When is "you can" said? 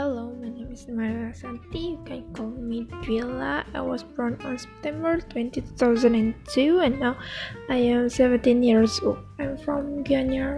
1.92-2.24